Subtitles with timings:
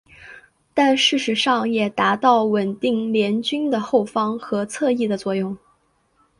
[0.73, 5.55] 但事实上也达到稳定联军的后方和侧翼的作用。